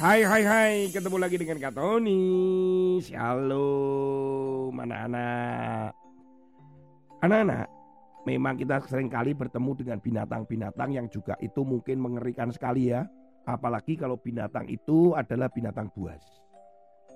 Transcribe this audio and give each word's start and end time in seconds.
Hai 0.00 0.24
hai 0.24 0.44
hai, 0.48 0.74
ketemu 0.88 1.20
lagi 1.20 1.36
dengan 1.36 1.60
Kak 1.60 1.76
Tony. 1.76 2.24
Shalom 3.04 4.72
anak-anak. 4.72 5.92
Anak-anak, 7.20 7.68
memang 8.24 8.56
kita 8.56 8.80
sering 8.88 9.12
kali 9.12 9.36
bertemu 9.36 9.76
dengan 9.76 10.00
binatang-binatang 10.00 10.96
yang 10.96 11.04
juga 11.12 11.36
itu 11.44 11.68
mungkin 11.68 12.00
mengerikan 12.00 12.48
sekali 12.48 12.96
ya. 12.96 13.04
Apalagi 13.44 14.00
kalau 14.00 14.16
binatang 14.16 14.72
itu 14.72 15.12
adalah 15.12 15.52
binatang 15.52 15.92
buas. 15.92 16.24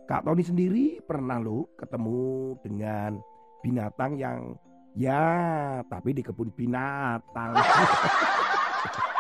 Kak 0.05 0.29
Tony 0.29 0.45
sendiri 0.45 1.01
pernah 1.09 1.41
lo 1.41 1.73
ketemu 1.81 2.53
dengan 2.61 3.17
binatang 3.65 4.21
yang 4.21 4.61
ya 4.93 5.81
tapi 5.89 6.13
di 6.13 6.21
kebun 6.21 6.53
binatang. 6.53 7.57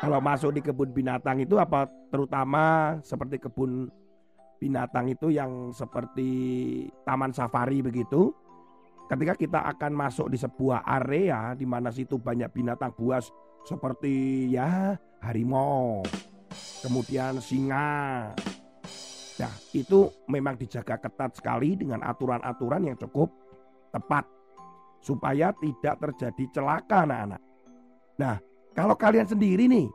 Kalau 0.00 0.16
masuk 0.24 0.56
di 0.56 0.64
kebun 0.64 0.96
binatang 0.96 1.44
itu 1.44 1.60
apa 1.60 1.84
terutama 2.08 2.96
seperti 3.04 3.36
kebun 3.36 3.92
binatang 4.56 5.12
itu 5.12 5.28
yang 5.28 5.76
seperti 5.76 6.30
taman 7.04 7.36
safari 7.36 7.84
begitu. 7.84 8.32
Ketika 9.12 9.36
kita 9.36 9.60
akan 9.76 9.92
masuk 9.92 10.32
di 10.32 10.40
sebuah 10.40 10.88
area 10.88 11.52
di 11.52 11.68
mana 11.68 11.92
situ 11.92 12.16
banyak 12.16 12.48
binatang 12.48 12.96
buas 12.96 13.28
seperti 13.68 14.48
ya 14.48 14.96
harimau, 15.20 16.00
kemudian 16.80 17.36
singa. 17.42 18.32
Nah, 19.40 19.54
itu 19.76 20.08
memang 20.28 20.56
dijaga 20.56 20.96
ketat 20.96 21.36
sekali 21.36 21.76
dengan 21.76 22.00
aturan-aturan 22.04 22.88
yang 22.92 22.96
cukup 22.96 23.28
tepat 23.92 24.24
supaya 25.00 25.52
tidak 25.60 25.96
terjadi 25.96 26.60
celaka 26.60 27.08
anak-anak. 27.08 27.42
Nah, 28.20 28.36
kalau 28.70 28.94
kalian 28.94 29.26
sendiri 29.26 29.66
nih, 29.66 29.90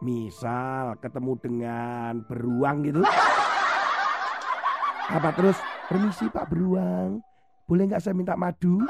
misal 0.00 0.94
ketemu 1.02 1.32
dengan 1.42 2.22
beruang 2.30 2.86
gitu. 2.86 3.02
Apa 5.10 5.34
terus, 5.34 5.58
permisi 5.90 6.30
Pak 6.30 6.46
Beruang, 6.46 7.18
boleh 7.66 7.82
nggak 7.90 8.02
saya 8.02 8.14
minta 8.14 8.38
madu? 8.38 8.86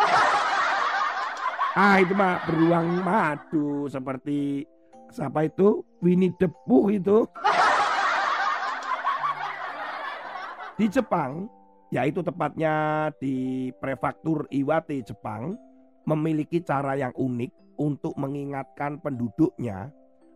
Ah 1.73 2.03
itu 2.03 2.13
mah 2.13 2.45
beruang 2.45 3.01
madu 3.01 3.89
seperti 3.89 4.67
siapa 5.09 5.47
itu 5.49 5.81
Winnie 6.05 6.35
the 6.37 6.51
Pooh 6.69 6.93
itu. 6.93 7.25
Di 10.77 10.89
Jepang, 10.89 11.49
yaitu 11.89 12.21
tepatnya 12.21 13.09
di 13.21 13.69
prefektur 13.81 14.45
Iwate 14.53 15.01
Jepang, 15.05 15.57
memiliki 16.05 16.61
cara 16.61 16.97
yang 16.97 17.13
unik 17.17 17.70
untuk 17.81 18.13
mengingatkan 18.21 19.01
penduduknya 19.01 19.89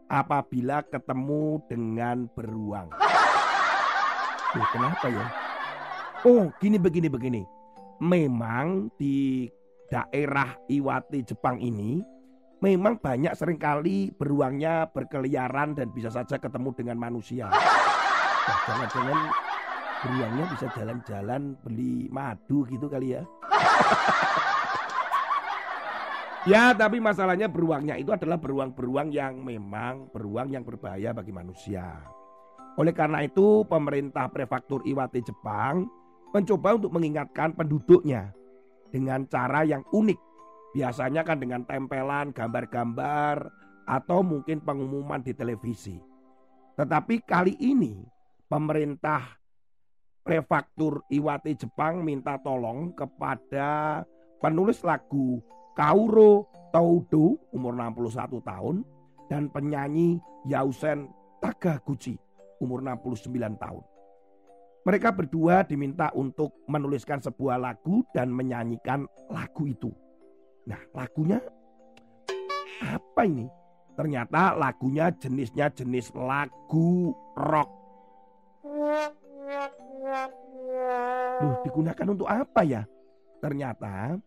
apabila 0.09 0.81
ketemu 0.88 1.60
dengan 1.69 2.25
beruang. 2.32 2.88
Loh, 4.56 4.69
kenapa 4.72 5.06
ya? 5.12 5.27
Oh, 6.25 6.49
gini 6.56 6.81
begini 6.81 7.12
begini. 7.12 7.43
Memang 8.00 8.88
di 8.97 9.44
daerah 9.93 10.56
Iwate 10.72 11.21
Jepang 11.21 11.60
ini 11.60 12.00
memang 12.65 12.97
banyak 12.97 13.37
sering 13.37 13.60
kali 13.60 14.09
beruangnya 14.16 14.88
berkeliaran 14.88 15.77
dan 15.77 15.93
bisa 15.93 16.09
saja 16.09 16.41
ketemu 16.41 16.72
dengan 16.72 16.97
manusia. 16.97 17.53
Nah, 17.53 18.59
jangan-jangan 18.65 19.19
beruangnya 20.00 20.44
bisa 20.49 20.66
jalan-jalan 20.72 21.43
beli 21.60 22.09
madu 22.09 22.65
gitu 22.72 22.88
kali 22.88 23.21
ya. 23.21 23.22
Ya, 26.44 26.77
tapi 26.77 27.00
masalahnya 27.00 27.49
beruangnya 27.49 27.97
itu 27.97 28.12
adalah 28.12 28.37
beruang-beruang 28.37 29.09
yang 29.09 29.41
memang 29.41 30.12
beruang 30.12 30.53
yang 30.53 30.60
berbahaya 30.60 31.16
bagi 31.16 31.32
manusia. 31.32 32.05
Oleh 32.77 32.93
karena 32.93 33.25
itu, 33.25 33.65
pemerintah 33.65 34.28
prefektur 34.28 34.84
Iwate 34.84 35.25
Jepang 35.25 35.88
mencoba 36.37 36.77
untuk 36.77 36.93
mengingatkan 36.93 37.56
penduduknya 37.56 38.37
dengan 38.93 39.25
cara 39.25 39.65
yang 39.65 39.88
unik. 39.88 40.21
Biasanya 40.77 41.25
kan 41.25 41.41
dengan 41.41 41.65
tempelan 41.65 42.37
gambar-gambar 42.37 43.49
atau 43.88 44.21
mungkin 44.21 44.60
pengumuman 44.60 45.25
di 45.25 45.33
televisi. 45.33 45.97
Tetapi 46.77 47.25
kali 47.25 47.56
ini 47.56 48.04
pemerintah 48.53 49.33
prefektur 50.21 51.09
Iwate 51.09 51.56
Jepang 51.56 52.04
minta 52.04 52.37
tolong 52.37 52.93
kepada 52.93 54.04
penulis 54.44 54.84
lagu 54.84 55.41
Kauro 55.74 56.46
Toudo 56.70 57.38
umur 57.54 57.74
61 57.74 58.42
tahun 58.42 58.76
dan 59.30 59.50
penyanyi 59.50 60.18
Yausen 60.46 61.10
Tagaguchi 61.38 62.18
umur 62.62 62.82
69 62.82 63.30
tahun. 63.58 63.84
Mereka 64.84 65.16
berdua 65.16 65.64
diminta 65.64 66.12
untuk 66.12 66.60
menuliskan 66.68 67.16
sebuah 67.22 67.56
lagu 67.56 68.04
dan 68.12 68.28
menyanyikan 68.28 69.08
lagu 69.32 69.64
itu. 69.64 69.88
Nah, 70.68 70.80
lagunya 70.92 71.40
apa 72.84 73.22
ini? 73.24 73.48
Ternyata 73.94 74.52
lagunya 74.58 75.08
jenisnya 75.14 75.72
jenis 75.72 76.12
lagu 76.12 77.16
rock. 77.38 77.70
Loh, 81.41 81.56
digunakan 81.64 82.06
untuk 82.12 82.28
apa 82.28 82.60
ya? 82.66 82.82
Ternyata 83.41 84.20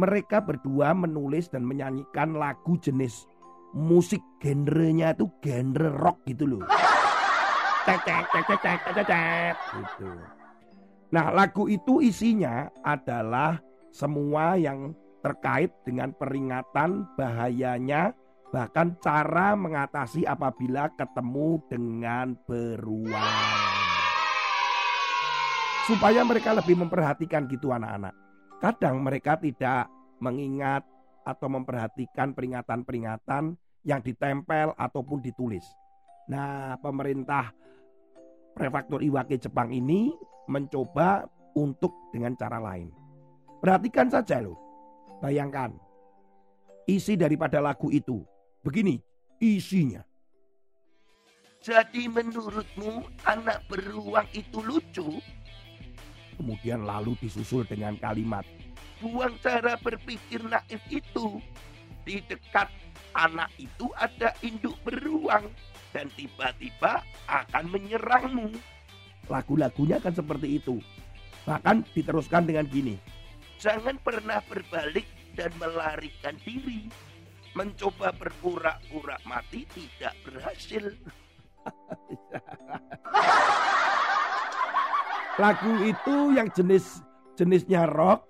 mereka 0.00 0.40
berdua 0.40 0.96
menulis 0.96 1.52
dan 1.52 1.68
menyanyikan 1.68 2.32
lagu 2.32 2.80
jenis 2.80 3.28
musik 3.76 4.24
genrenya 4.40 5.14
itu 5.14 5.28
genre 5.44 5.90
rock 5.94 6.18
gitu 6.26 6.56
loh. 6.56 6.64
gitu. 9.76 10.10
Nah 11.10 11.26
lagu 11.34 11.66
itu 11.68 12.00
isinya 12.00 12.70
adalah 12.82 13.58
semua 13.90 14.54
yang 14.56 14.94
terkait 15.20 15.74
dengan 15.84 16.14
peringatan 16.16 17.04
bahayanya 17.18 18.16
bahkan 18.50 18.98
cara 18.98 19.54
mengatasi 19.54 20.26
apabila 20.26 20.90
ketemu 20.98 21.62
dengan 21.70 22.34
beruang. 22.46 23.38
Supaya 25.86 26.22
mereka 26.22 26.54
lebih 26.54 26.78
memperhatikan 26.78 27.50
gitu 27.50 27.74
anak-anak. 27.74 28.14
Kadang 28.60 29.00
mereka 29.00 29.40
tidak 29.40 29.88
mengingat 30.20 30.84
atau 31.24 31.48
memperhatikan 31.48 32.36
peringatan-peringatan 32.36 33.56
yang 33.88 34.00
ditempel 34.04 34.76
ataupun 34.76 35.24
ditulis. 35.24 35.64
Nah, 36.28 36.76
pemerintah 36.84 37.56
prefektur 38.52 39.00
Iwake 39.00 39.40
Jepang 39.40 39.72
ini 39.72 40.12
mencoba 40.52 41.24
untuk 41.56 42.12
dengan 42.12 42.36
cara 42.36 42.60
lain. 42.60 42.92
Perhatikan 43.64 44.12
saja 44.12 44.44
loh. 44.44 44.60
Bayangkan 45.24 45.72
isi 46.84 47.16
daripada 47.16 47.64
lagu 47.64 47.88
itu. 47.88 48.20
Begini 48.60 49.00
isinya. 49.40 50.04
Jadi 51.60 52.08
menurutmu 52.08 53.20
anak 53.28 53.68
beruang 53.68 54.24
itu 54.32 54.64
lucu? 54.64 55.20
Kemudian 56.40 56.88
lalu 56.88 57.20
disusul 57.20 57.68
dengan 57.68 58.00
kalimat, 58.00 58.48
buang 58.96 59.36
cara 59.44 59.76
berpikir 59.76 60.40
naif 60.40 60.80
itu. 60.88 61.36
Di 62.00 62.24
dekat 62.24 62.72
anak 63.12 63.52
itu 63.60 63.92
ada 63.92 64.32
induk 64.40 64.72
beruang 64.80 65.52
dan 65.92 66.08
tiba-tiba 66.16 67.04
akan 67.28 67.64
menyerangmu. 67.68 68.56
Lagu-lagunya 69.28 70.00
kan 70.00 70.16
seperti 70.16 70.56
itu. 70.56 70.80
Bahkan 71.44 71.84
diteruskan 71.92 72.48
dengan 72.48 72.64
gini. 72.64 72.96
Jangan 73.60 74.00
pernah 74.00 74.40
berbalik 74.48 75.04
dan 75.36 75.52
melarikan 75.60 76.40
diri. 76.40 76.88
Mencoba 77.52 78.16
berpura-pura 78.16 79.20
mati 79.28 79.68
tidak 79.76 80.16
berhasil. 80.24 80.88
Lagu 85.40 85.72
itu 85.88 86.36
yang 86.36 86.52
jenis 86.52 87.00
jenisnya 87.32 87.88
rock 87.88 88.28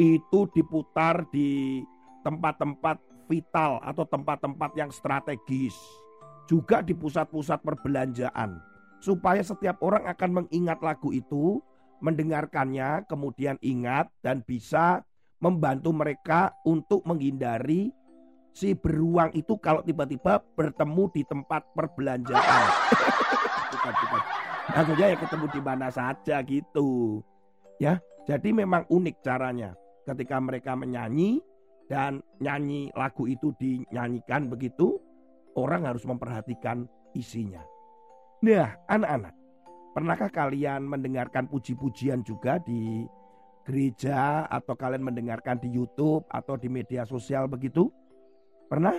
itu 0.00 0.48
diputar 0.56 1.28
di 1.28 1.84
tempat-tempat 2.24 2.96
vital 3.28 3.76
atau 3.84 4.08
tempat-tempat 4.08 4.72
yang 4.72 4.88
strategis. 4.88 5.76
Juga 6.48 6.80
di 6.80 6.96
pusat-pusat 6.96 7.60
perbelanjaan. 7.60 8.56
Supaya 9.04 9.44
setiap 9.44 9.84
orang 9.84 10.08
akan 10.08 10.30
mengingat 10.32 10.80
lagu 10.80 11.12
itu, 11.12 11.60
mendengarkannya, 12.00 13.04
kemudian 13.04 13.60
ingat 13.60 14.08
dan 14.24 14.40
bisa 14.40 15.04
membantu 15.44 15.92
mereka 15.92 16.56
untuk 16.64 17.04
menghindari 17.04 17.92
si 18.56 18.72
beruang 18.72 19.28
itu 19.36 19.60
kalau 19.60 19.84
tiba-tiba 19.84 20.40
bertemu 20.56 21.04
di 21.12 21.22
tempat 21.28 21.68
perbelanjaan. 21.76 22.64
bukan, 23.76 23.92
bukan. 23.92 24.45
Maksudnya 24.72 25.14
ya 25.14 25.16
ketemu 25.18 25.46
di 25.52 25.60
mana 25.62 25.88
saja 25.94 26.36
gitu. 26.42 27.22
Ya, 27.78 28.02
jadi 28.26 28.50
memang 28.50 28.88
unik 28.90 29.22
caranya. 29.22 29.78
Ketika 30.06 30.38
mereka 30.38 30.74
menyanyi 30.74 31.42
dan 31.86 32.22
nyanyi 32.42 32.90
lagu 32.94 33.30
itu 33.30 33.54
dinyanyikan 33.58 34.50
begitu, 34.50 34.98
orang 35.54 35.86
harus 35.86 36.02
memperhatikan 36.02 36.86
isinya. 37.14 37.62
Nah, 38.42 38.74
anak-anak, 38.90 39.34
pernahkah 39.94 40.30
kalian 40.30 40.86
mendengarkan 40.86 41.46
puji-pujian 41.50 42.22
juga 42.26 42.58
di 42.62 43.06
gereja 43.66 44.46
atau 44.46 44.78
kalian 44.78 45.02
mendengarkan 45.02 45.58
di 45.58 45.70
YouTube 45.74 46.22
atau 46.30 46.54
di 46.54 46.70
media 46.70 47.02
sosial 47.02 47.50
begitu? 47.50 47.90
Pernah? 48.70 48.94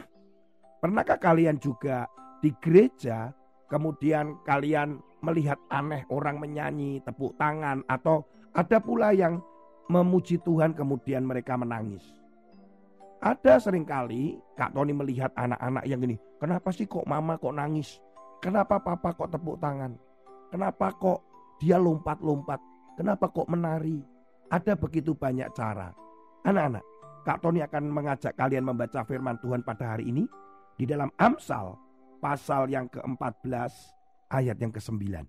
Pernahkah 0.84 1.20
kalian 1.20 1.60
juga 1.60 2.08
di 2.44 2.52
gereja 2.60 3.32
kemudian 3.68 4.40
kalian 4.44 5.00
melihat 5.22 5.58
aneh 5.74 6.06
orang 6.14 6.38
menyanyi, 6.38 7.02
tepuk 7.02 7.34
tangan 7.42 7.82
atau 7.90 8.26
ada 8.54 8.78
pula 8.78 9.14
yang 9.14 9.42
memuji 9.90 10.38
Tuhan 10.44 10.76
kemudian 10.78 11.26
mereka 11.26 11.58
menangis. 11.58 12.04
Ada 13.18 13.58
sering 13.58 13.82
kali 13.82 14.38
Kak 14.54 14.78
Tony 14.78 14.94
melihat 14.94 15.34
anak-anak 15.34 15.84
yang 15.90 15.98
gini, 15.98 16.22
kenapa 16.38 16.70
sih 16.70 16.86
kok 16.86 17.08
mama 17.10 17.42
kok 17.42 17.56
nangis? 17.56 17.98
Kenapa 18.38 18.78
papa 18.78 19.18
kok 19.18 19.34
tepuk 19.34 19.58
tangan? 19.58 19.98
Kenapa 20.54 20.94
kok 20.94 21.26
dia 21.58 21.82
lompat-lompat? 21.82 22.62
Kenapa 22.94 23.26
kok 23.34 23.50
menari? 23.50 23.98
Ada 24.54 24.78
begitu 24.78 25.18
banyak 25.18 25.50
cara. 25.58 25.90
Anak-anak, 26.46 26.86
Kak 27.26 27.42
Tony 27.42 27.60
akan 27.66 27.90
mengajak 27.90 28.38
kalian 28.38 28.64
membaca 28.64 29.02
firman 29.04 29.42
Tuhan 29.42 29.66
pada 29.66 29.98
hari 29.98 30.08
ini 30.14 30.24
di 30.78 30.86
dalam 30.86 31.10
Amsal 31.18 31.74
pasal 32.22 32.70
yang 32.70 32.86
ke-14 32.88 33.97
ayat 34.32 34.60
yang 34.60 34.72
ke-9. 34.72 35.24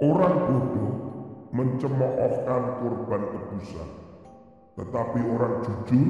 Orang 0.00 0.34
bodoh 0.48 0.92
mencemoohkan 1.52 2.62
korban 2.80 3.22
tebusan, 3.36 3.88
tetapi 4.78 5.20
orang 5.28 5.54
jujur 5.60 6.08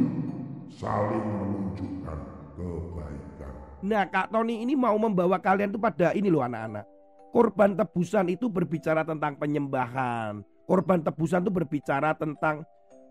saling 0.70 1.26
menunjukkan 1.26 2.18
kebaikan. 2.54 3.52
Nah, 3.82 4.04
Kak 4.06 4.30
Tony 4.30 4.62
ini 4.62 4.78
mau 4.78 4.94
membawa 4.94 5.40
kalian 5.42 5.74
tuh 5.74 5.82
pada 5.82 6.14
ini 6.14 6.30
loh 6.30 6.44
anak-anak. 6.44 6.86
Korban 7.30 7.78
tebusan 7.78 8.26
itu 8.30 8.50
berbicara 8.50 9.06
tentang 9.06 9.38
penyembahan. 9.38 10.42
Korban 10.66 11.02
tebusan 11.02 11.42
itu 11.46 11.50
berbicara 11.50 12.14
tentang 12.14 12.62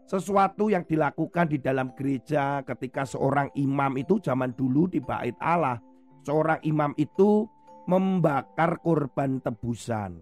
sesuatu 0.08 0.72
yang 0.72 0.84
dilakukan 0.88 1.52
di 1.52 1.58
dalam 1.60 1.92
gereja 1.96 2.64
ketika 2.64 3.04
seorang 3.04 3.52
imam 3.56 3.96
itu 4.00 4.20
zaman 4.20 4.56
dulu 4.56 4.88
di 4.88 5.00
bait 5.04 5.36
Allah. 5.40 5.80
Seorang 6.24 6.60
imam 6.68 6.92
itu 7.00 7.48
membakar 7.90 8.78
korban 8.86 9.42
tebusan. 9.42 10.22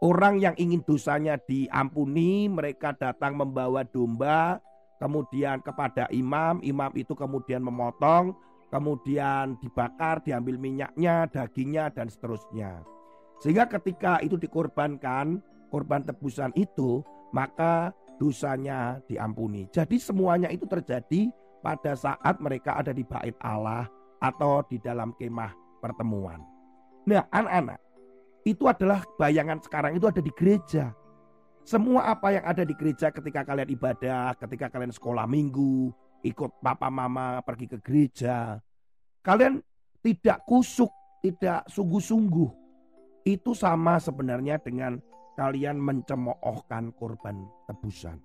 Orang 0.00 0.40
yang 0.40 0.56
ingin 0.56 0.80
dosanya 0.80 1.36
diampuni, 1.36 2.48
mereka 2.48 2.96
datang 2.96 3.36
membawa 3.36 3.84
domba, 3.84 4.56
kemudian 4.96 5.60
kepada 5.60 6.08
imam, 6.08 6.64
imam 6.64 6.92
itu 6.96 7.12
kemudian 7.12 7.60
memotong, 7.60 8.32
kemudian 8.72 9.60
dibakar, 9.60 10.24
diambil 10.24 10.56
minyaknya, 10.56 11.28
dagingnya, 11.28 11.92
dan 11.92 12.08
seterusnya. 12.08 12.80
Sehingga 13.44 13.68
ketika 13.68 14.24
itu 14.24 14.40
dikorbankan, 14.40 15.44
korban 15.68 16.08
tebusan 16.08 16.56
itu, 16.56 17.04
maka 17.36 17.92
dosanya 18.16 19.00
diampuni. 19.04 19.68
Jadi 19.72 20.00
semuanya 20.00 20.48
itu 20.48 20.64
terjadi 20.64 21.28
pada 21.60 21.96
saat 21.96 22.40
mereka 22.40 22.80
ada 22.80 22.92
di 22.96 23.04
bait 23.04 23.36
Allah 23.44 23.88
atau 24.20 24.64
di 24.68 24.80
dalam 24.80 25.12
kemah 25.16 25.52
pertemuan. 25.80 26.53
Nah, 27.04 27.28
anak-anak, 27.28 27.80
itu 28.44 28.64
adalah 28.64 29.04
bayangan 29.16 29.60
sekarang 29.60 29.96
itu 29.96 30.08
ada 30.08 30.20
di 30.20 30.32
gereja. 30.32 30.92
Semua 31.64 32.12
apa 32.12 32.32
yang 32.32 32.44
ada 32.44 32.60
di 32.60 32.76
gereja 32.76 33.08
ketika 33.08 33.40
kalian 33.44 33.72
ibadah, 33.72 34.36
ketika 34.36 34.68
kalian 34.68 34.92
sekolah 34.92 35.24
minggu, 35.24 35.88
ikut 36.24 36.60
papa 36.60 36.92
mama 36.92 37.40
pergi 37.40 37.72
ke 37.72 37.78
gereja, 37.80 38.60
kalian 39.24 39.64
tidak 40.04 40.44
kusuk, 40.44 40.92
tidak 41.24 41.64
sungguh-sungguh. 41.72 42.52
Itu 43.24 43.56
sama 43.56 43.96
sebenarnya 43.96 44.60
dengan 44.60 45.00
kalian 45.40 45.80
mencemoohkan 45.80 46.92
korban 46.92 47.48
tebusan. 47.64 48.20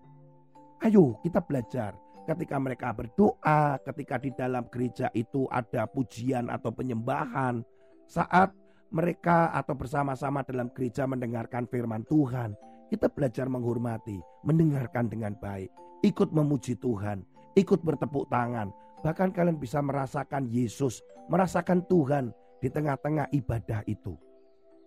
Ayo 0.84 1.16
kita 1.24 1.40
belajar 1.40 1.96
ketika 2.28 2.60
mereka 2.60 2.92
berdoa, 2.92 3.80
ketika 3.88 4.20
di 4.20 4.36
dalam 4.36 4.68
gereja 4.68 5.08
itu 5.16 5.48
ada 5.48 5.88
pujian 5.88 6.52
atau 6.52 6.76
penyembahan, 6.76 7.64
saat 8.04 8.52
mereka 8.90 9.54
atau 9.54 9.78
bersama-sama 9.78 10.42
dalam 10.42 10.70
gereja 10.74 11.06
mendengarkan 11.06 11.70
firman 11.70 12.02
Tuhan, 12.10 12.58
kita 12.90 13.06
belajar 13.10 13.46
menghormati, 13.46 14.18
mendengarkan 14.42 15.06
dengan 15.10 15.38
baik, 15.38 15.70
ikut 16.02 16.34
memuji 16.34 16.74
Tuhan, 16.82 17.22
ikut 17.54 17.86
bertepuk 17.86 18.26
tangan, 18.34 18.74
bahkan 19.06 19.30
kalian 19.30 19.62
bisa 19.62 19.78
merasakan 19.80 20.50
Yesus, 20.50 21.06
merasakan 21.30 21.86
Tuhan 21.86 22.34
di 22.60 22.68
tengah-tengah 22.68 23.30
ibadah 23.32 23.86
itu. 23.86 24.18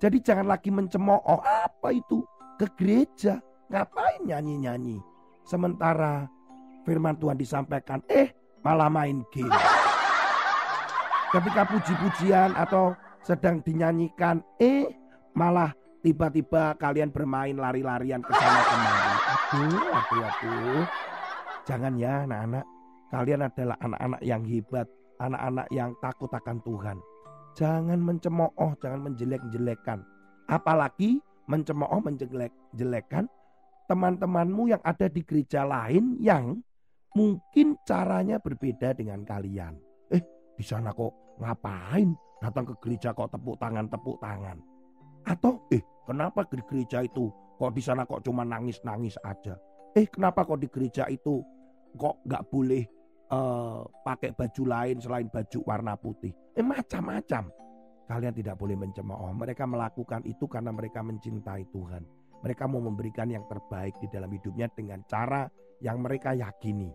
Jadi 0.02 0.18
jangan 0.18 0.50
lagi 0.50 0.74
mencemooh 0.74 1.22
apa 1.46 1.94
itu 1.94 2.26
ke 2.58 2.66
gereja. 2.74 3.38
Ngapain 3.70 4.26
nyanyi-nyanyi. 4.26 4.98
Sementara 5.46 6.26
firman 6.82 7.16
Tuhan 7.16 7.38
disampaikan, 7.38 8.02
eh 8.10 8.34
malah 8.66 8.90
main 8.90 9.22
game. 9.30 9.54
Ketika 11.32 11.62
puji-pujian 11.70 12.52
atau 12.58 12.92
sedang 13.22 13.62
dinyanyikan, 13.62 14.42
eh 14.58 14.90
malah 15.32 15.72
tiba-tiba 16.02 16.74
kalian 16.76 17.14
bermain 17.14 17.54
lari-larian 17.54 18.20
ke 18.20 18.32
sana 18.34 18.60
kemari. 18.66 19.14
Aduh, 19.22 19.82
aduh, 19.94 20.22
aduh. 20.26 20.84
Jangan 21.62 21.94
ya 21.94 22.26
anak-anak. 22.26 22.66
Kalian 23.12 23.40
adalah 23.46 23.76
anak-anak 23.78 24.22
yang 24.24 24.42
hebat, 24.48 24.88
anak-anak 25.22 25.66
yang 25.70 25.90
takut 26.02 26.30
akan 26.32 26.58
Tuhan. 26.66 26.98
Jangan 27.54 28.00
mencemooh, 28.00 28.72
jangan 28.80 29.00
menjelek-jelekan. 29.04 30.00
Apalagi 30.48 31.20
mencemooh, 31.46 32.00
menjelek-jelekan 32.02 33.28
teman-temanmu 33.86 34.72
yang 34.72 34.82
ada 34.82 35.06
di 35.06 35.20
gereja 35.22 35.68
lain 35.68 36.16
yang 36.18 36.64
mungkin 37.12 37.76
caranya 37.84 38.40
berbeda 38.40 38.96
dengan 38.96 39.22
kalian. 39.22 39.76
Eh, 40.08 40.24
di 40.56 40.64
sana 40.64 40.96
kok 40.96 41.36
ngapain? 41.38 42.31
Datang 42.42 42.66
ke 42.66 42.74
gereja 42.82 43.14
kok 43.14 43.30
tepuk 43.30 43.54
tangan, 43.62 43.86
tepuk 43.86 44.18
tangan. 44.18 44.58
Atau 45.22 45.62
eh, 45.70 45.78
kenapa 46.02 46.42
di 46.50 46.58
gereja 46.66 47.06
itu 47.06 47.30
kok 47.54 47.70
di 47.70 47.78
sana 47.78 48.02
kok 48.02 48.26
cuma 48.26 48.42
nangis-nangis 48.42 49.14
aja? 49.22 49.54
Eh, 49.94 50.10
kenapa 50.10 50.42
kok 50.42 50.58
di 50.58 50.66
gereja 50.66 51.06
itu 51.06 51.38
kok 51.94 52.18
nggak 52.26 52.42
boleh 52.50 52.82
uh, 53.30 53.86
pakai 54.02 54.34
baju 54.34 54.62
lain 54.66 54.98
selain 54.98 55.30
baju 55.30 55.58
warna 55.62 55.94
putih? 55.94 56.34
Eh 56.58 56.66
macam-macam. 56.66 57.46
Kalian 58.10 58.34
tidak 58.34 58.58
boleh 58.58 58.74
mencemooh. 58.74 59.30
Mereka 59.38 59.62
melakukan 59.64 60.26
itu 60.26 60.50
karena 60.50 60.74
mereka 60.74 61.00
mencintai 61.00 61.70
Tuhan. 61.70 62.02
Mereka 62.42 62.66
mau 62.66 62.82
memberikan 62.82 63.30
yang 63.30 63.46
terbaik 63.46 63.94
di 64.02 64.10
dalam 64.10 64.26
hidupnya 64.26 64.66
dengan 64.74 65.06
cara 65.06 65.46
yang 65.78 66.02
mereka 66.02 66.34
yakini. 66.34 66.90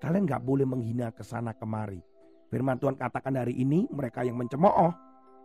Kalian 0.00 0.24
nggak 0.24 0.40
boleh 0.40 0.64
menghina 0.64 1.12
ke 1.12 1.20
sana 1.20 1.52
kemari. 1.52 2.00
Firman 2.46 2.78
Tuhan 2.78 2.94
katakan 2.94 3.34
hari 3.34 3.58
ini 3.58 3.90
mereka 3.90 4.22
yang 4.22 4.38
mencemooh 4.38 4.94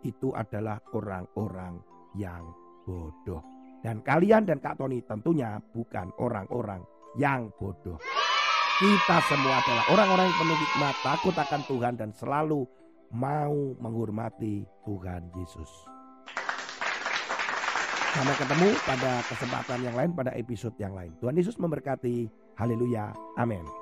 itu 0.06 0.30
adalah 0.34 0.78
orang-orang 0.94 1.82
yang 2.14 2.46
bodoh. 2.86 3.42
Dan 3.82 3.98
kalian 4.06 4.46
dan 4.46 4.62
Kak 4.62 4.78
Tony 4.78 5.02
tentunya 5.02 5.58
bukan 5.74 6.14
orang-orang 6.22 6.86
yang 7.18 7.50
bodoh. 7.58 7.98
Kita 8.78 9.18
semua 9.26 9.58
adalah 9.58 9.84
orang-orang 9.90 10.26
yang 10.30 10.38
penuh 10.38 10.58
hikmat, 10.58 10.94
takut 11.02 11.34
akan 11.34 11.60
Tuhan 11.66 11.94
dan 11.98 12.10
selalu 12.14 12.66
mau 13.10 13.74
menghormati 13.78 14.62
Tuhan 14.86 15.30
Yesus. 15.34 15.70
Sampai 18.12 18.36
ketemu 18.36 18.68
pada 18.84 19.12
kesempatan 19.24 19.78
yang 19.88 19.96
lain, 19.96 20.10
pada 20.12 20.30
episode 20.36 20.76
yang 20.78 20.92
lain. 20.94 21.16
Tuhan 21.18 21.34
Yesus 21.34 21.56
memberkati. 21.56 22.28
Haleluya. 22.60 23.10
Amin. 23.40 23.81